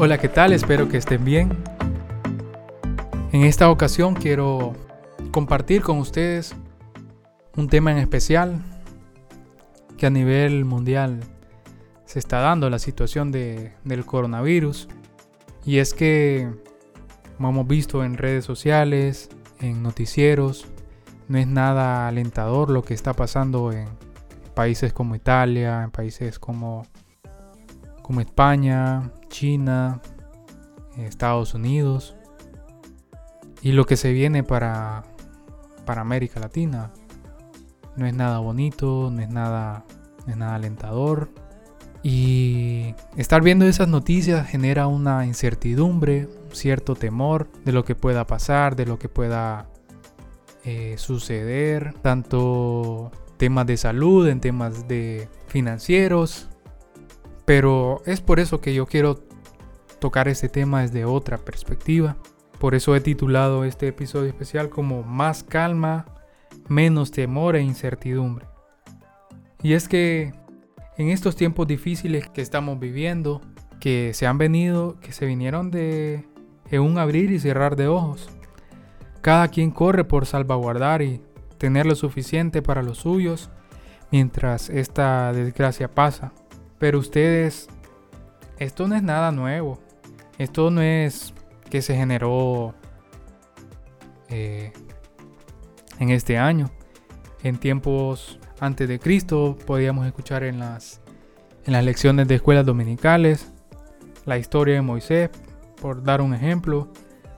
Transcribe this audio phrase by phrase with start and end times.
[0.00, 0.52] Hola, ¿qué tal?
[0.52, 1.50] Espero que estén bien.
[3.32, 4.74] En esta ocasión quiero
[5.32, 6.54] compartir con ustedes
[7.56, 8.62] un tema en especial
[9.96, 11.18] que a nivel mundial
[12.04, 14.86] se está dando la situación de, del coronavirus.
[15.66, 16.48] Y es que,
[17.36, 20.68] como hemos visto en redes sociales, en noticieros,
[21.26, 23.88] no es nada alentador lo que está pasando en
[24.54, 26.86] países como Italia, en países como,
[28.00, 30.00] como España, China,
[30.96, 32.16] Estados Unidos
[33.62, 35.04] y lo que se viene para,
[35.84, 36.92] para América Latina.
[37.96, 39.84] No es nada bonito, no es nada,
[40.26, 41.30] es nada alentador.
[42.02, 48.76] Y estar viendo esas noticias genera una incertidumbre, cierto temor de lo que pueda pasar,
[48.76, 49.68] de lo que pueda
[50.64, 56.48] eh, suceder, tanto temas de salud, en temas de financieros.
[57.48, 59.20] Pero es por eso que yo quiero
[60.00, 62.18] tocar este tema desde otra perspectiva.
[62.58, 66.04] Por eso he titulado este episodio especial como Más calma,
[66.68, 68.44] menos temor e incertidumbre.
[69.62, 70.34] Y es que
[70.98, 73.40] en estos tiempos difíciles que estamos viviendo,
[73.80, 76.26] que se han venido, que se vinieron de
[76.70, 78.28] un abrir y cerrar de ojos.
[79.22, 81.22] Cada quien corre por salvaguardar y
[81.56, 83.48] tener lo suficiente para los suyos
[84.12, 86.34] mientras esta desgracia pasa.
[86.78, 87.68] Pero ustedes,
[88.58, 89.78] esto no es nada nuevo.
[90.38, 91.34] Esto no es
[91.68, 92.74] que se generó
[94.28, 94.72] eh,
[95.98, 96.70] en este año.
[97.42, 101.00] En tiempos antes de Cristo podíamos escuchar en las,
[101.64, 103.52] en las lecciones de escuelas dominicales
[104.28, 105.30] la historia de Moisés,
[105.80, 106.88] por dar un ejemplo,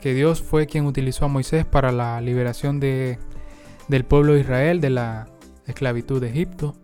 [0.00, 3.18] que Dios fue quien utilizó a Moisés para la liberación de,
[3.88, 5.26] del pueblo de Israel de la
[5.66, 6.74] esclavitud de Egipto.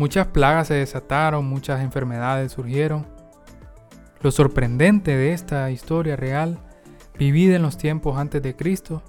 [0.00, 3.06] Muchas plagas se desataron, muchas enfermedades surgieron.
[4.22, 6.58] Lo sorprendente de esta historia real,
[7.18, 9.02] vivida en los tiempos antes de Cristo,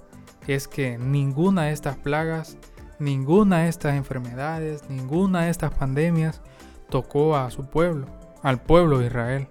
[0.46, 2.58] es que ninguna de estas plagas,
[2.98, 6.42] ninguna de estas enfermedades, ninguna de estas pandemias
[6.90, 8.04] tocó a su pueblo,
[8.42, 9.48] al pueblo de Israel.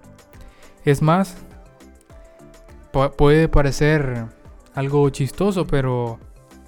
[0.84, 1.38] Es más,
[3.16, 4.26] puede parecer
[4.74, 6.20] algo chistoso, pero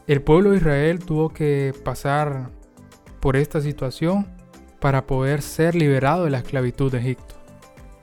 [0.09, 2.51] el pueblo de Israel tuvo que pasar
[3.21, 4.35] por esta situación
[4.84, 7.37] para poder ser liberado de la esclavitud de Egipto.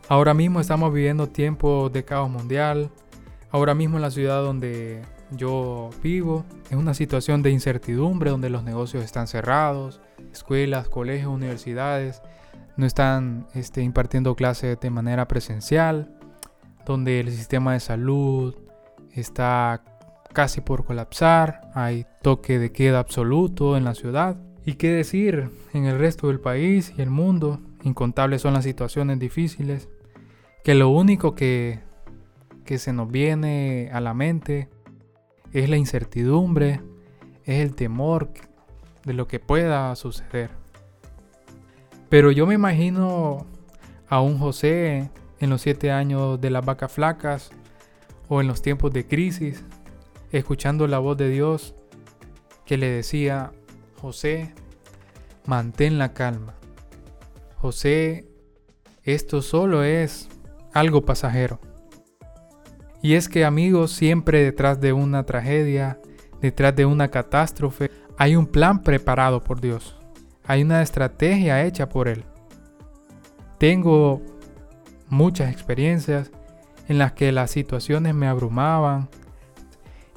[0.10, 2.90] Ahora mismo estamos viviendo tiempos de caos mundial.
[3.52, 8.64] Ahora mismo en la ciudad donde yo vivo es una situación de incertidumbre donde los
[8.64, 10.02] negocios están cerrados,
[10.34, 12.24] escuelas, colegios, universidades
[12.78, 16.18] no están este, impartiendo clases de manera presencial
[16.84, 18.56] donde el sistema de salud
[19.12, 19.84] está
[20.34, 24.36] casi por colapsar, hay toque de queda absoluto en la ciudad.
[24.66, 27.60] ¿Y qué decir en el resto del país y el mundo?
[27.84, 29.90] Incontables son las situaciones difíciles,
[30.64, 31.80] que lo único que,
[32.64, 34.70] que se nos viene a la mente
[35.52, 36.82] es la incertidumbre,
[37.44, 38.30] es el temor
[39.04, 40.52] de lo que pueda suceder.
[42.10, 43.48] Pero yo me imagino
[44.08, 47.50] a un José en los siete años de las vacas flacas
[48.30, 49.64] o en los tiempos de crisis,
[50.32, 51.74] escuchando la voz de Dios
[52.66, 53.52] que le decía,
[54.02, 54.52] José,
[55.46, 56.56] mantén la calma.
[57.58, 58.26] José,
[59.04, 60.28] esto solo es
[60.74, 61.60] algo pasajero.
[63.04, 66.00] Y es que amigos, siempre detrás de una tragedia,
[66.42, 69.96] detrás de una catástrofe, hay un plan preparado por Dios.
[70.46, 72.24] Hay una estrategia hecha por Él.
[73.60, 74.24] Tengo
[75.10, 76.32] muchas experiencias
[76.88, 79.10] en las que las situaciones me abrumaban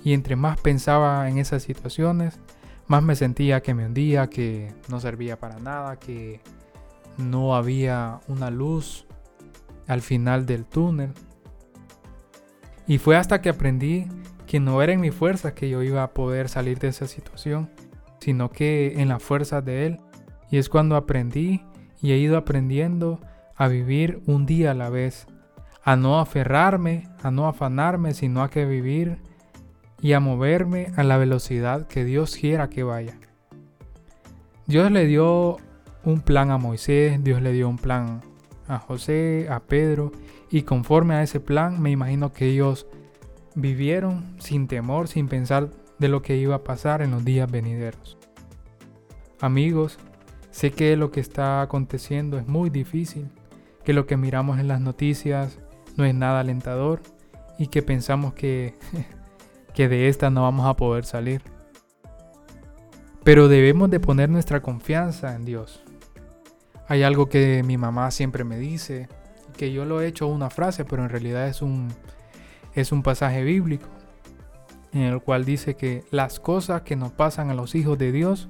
[0.02, 2.38] y entre más pensaba en esas situaciones,
[2.86, 6.40] más me sentía que me hundía, que no servía para nada, que
[7.16, 9.06] no había una luz
[9.86, 11.12] al final del túnel.
[12.86, 14.06] Y fue hasta que aprendí
[14.46, 17.70] que no era en mi fuerza que yo iba a poder salir de esa situación,
[18.20, 20.00] sino que en la fuerza de Él.
[20.50, 21.62] Y es cuando aprendí
[22.02, 23.20] y he ido aprendiendo
[23.56, 25.26] a vivir un día a la vez,
[25.82, 29.18] a no aferrarme, a no afanarme, sino a que vivir
[30.04, 33.16] y a moverme a la velocidad que Dios quiera que vaya.
[34.66, 35.56] Dios le dio
[36.04, 38.20] un plan a Moisés, Dios le dio un plan
[38.68, 40.12] a José, a Pedro,
[40.50, 42.86] y conforme a ese plan me imagino que ellos
[43.54, 48.18] vivieron sin temor, sin pensar de lo que iba a pasar en los días venideros.
[49.40, 49.98] Amigos,
[50.50, 53.30] sé que lo que está aconteciendo es muy difícil,
[53.84, 55.58] que lo que miramos en las noticias
[55.96, 57.00] no es nada alentador
[57.58, 58.74] y que pensamos que,
[59.74, 61.42] que de esta no vamos a poder salir.
[63.24, 65.82] Pero debemos de poner nuestra confianza en Dios.
[66.86, 69.08] Hay algo que mi mamá siempre me dice,
[69.56, 71.88] que yo lo he hecho una frase, pero en realidad es un,
[72.74, 73.88] es un pasaje bíblico
[74.92, 78.48] en el cual dice que las cosas que nos pasan a los hijos de Dios,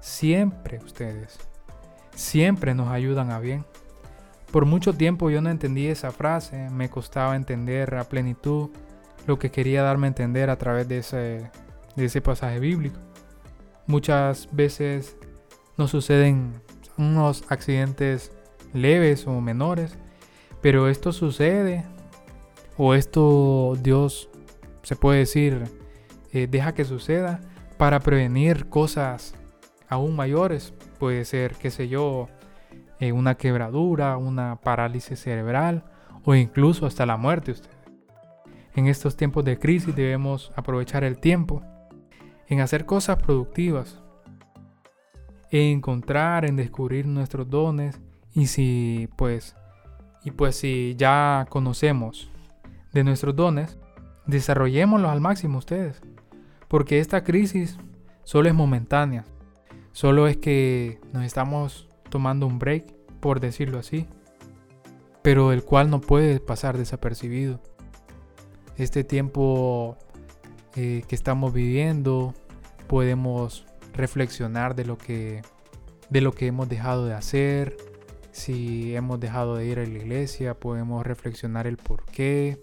[0.00, 1.38] siempre ustedes,
[2.14, 3.66] siempre nos ayudan a bien.
[4.50, 8.70] Por mucho tiempo yo no entendí esa frase, me costaba entender a plenitud
[9.26, 11.50] lo que quería darme a entender a través de ese,
[11.96, 12.98] de ese pasaje bíblico.
[13.86, 15.16] Muchas veces
[15.76, 16.52] nos suceden
[16.96, 18.32] unos accidentes
[18.72, 19.98] leves o menores,
[20.62, 21.84] pero esto sucede
[22.76, 24.28] o esto Dios
[24.82, 25.64] se puede decir
[26.32, 27.40] eh, deja que suceda
[27.78, 29.34] para prevenir cosas
[29.88, 30.74] aún mayores.
[30.98, 32.28] Puede ser, qué sé yo,
[33.00, 35.84] eh, una quebradura, una parálisis cerebral
[36.24, 37.52] o incluso hasta la muerte.
[37.52, 37.75] Usted.
[38.76, 41.62] En estos tiempos de crisis debemos aprovechar el tiempo
[42.46, 44.02] en hacer cosas productivas,
[45.50, 47.98] en encontrar, en descubrir nuestros dones
[48.34, 49.56] y si pues
[50.24, 52.30] y pues si ya conocemos
[52.92, 53.78] de nuestros dones,
[54.26, 56.02] desarrollémoslos al máximo ustedes,
[56.68, 57.78] porque esta crisis
[58.24, 59.24] solo es momentánea,
[59.92, 64.06] solo es que nos estamos tomando un break, por decirlo así,
[65.22, 67.60] pero el cual no puede pasar desapercibido.
[68.78, 69.96] Este tiempo
[70.74, 72.34] eh, que estamos viviendo
[72.88, 73.64] podemos
[73.94, 75.42] reflexionar de lo que
[76.10, 77.76] de lo que hemos dejado de hacer,
[78.30, 82.62] si hemos dejado de ir a la iglesia, podemos reflexionar el por qué,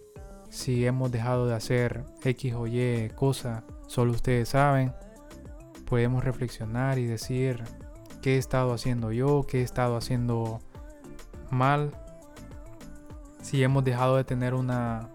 [0.49, 4.93] si hemos dejado de hacer X o Y cosa, solo ustedes saben,
[5.89, 7.63] podemos reflexionar y decir
[8.21, 10.59] qué he estado haciendo yo, qué he estado haciendo
[11.49, 11.91] mal,
[13.41, 15.09] si hemos dejado de tener una,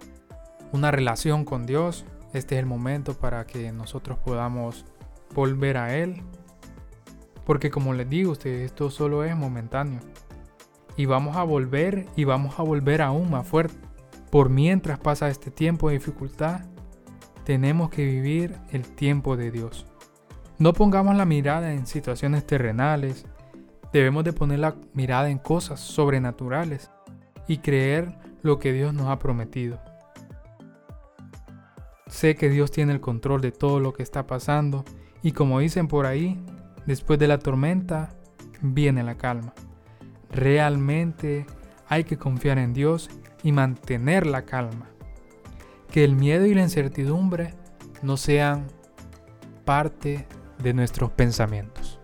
[0.73, 4.85] una relación con Dios, este es el momento para que nosotros podamos
[5.35, 6.23] volver a Él.
[7.45, 10.01] Porque como les digo, ustedes, esto solo es momentáneo.
[10.97, 13.77] Y vamos a volver y vamos a volver aún más fuerte.
[14.31, 16.67] Por mientras pasa este tiempo de dificultad,
[17.45, 19.87] tenemos que vivir el tiempo de Dios.
[20.59, 23.25] No pongamos la mirada en situaciones terrenales,
[23.93, 26.91] debemos de poner la mirada en cosas sobrenaturales
[27.47, 29.81] y creer lo que Dios nos ha prometido.
[32.09, 34.85] Sé que Dios tiene el control de todo lo que está pasando
[35.23, 36.39] y como dicen por ahí,
[36.87, 38.11] después de la tormenta
[38.61, 39.55] viene la calma.
[40.31, 41.47] Realmente
[41.89, 43.11] hay que confiar en Dios
[43.43, 44.89] y mantener la calma.
[45.91, 47.55] Que el miedo y la incertidumbre
[48.03, 48.67] no sean
[49.65, 50.27] parte
[50.63, 52.01] de nuestros pensamientos.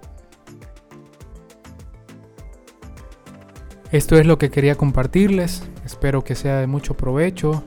[3.91, 5.62] Esto es lo que quería compartirles.
[5.85, 7.62] Espero que sea de mucho provecho,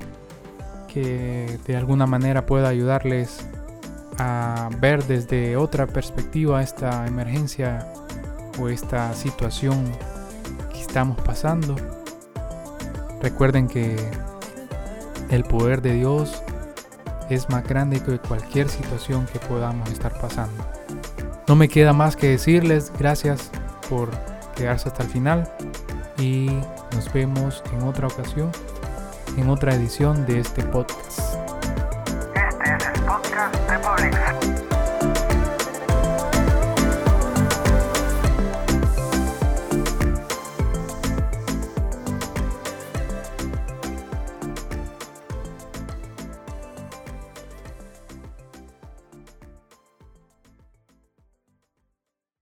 [0.98, 3.46] de alguna manera pueda ayudarles
[4.18, 7.88] a ver desde otra perspectiva esta emergencia
[8.60, 9.92] o esta situación
[10.72, 11.76] que estamos pasando.
[13.22, 13.96] Recuerden que
[15.30, 16.42] el poder de Dios
[17.30, 20.66] es más grande que cualquier situación que podamos estar pasando.
[21.48, 23.52] No me queda más que decirles gracias
[23.90, 24.10] por
[24.56, 25.52] quedarse hasta el final
[26.18, 26.50] y
[26.94, 28.52] nos vemos en otra ocasión,
[29.38, 31.27] en otra edición de este podcast.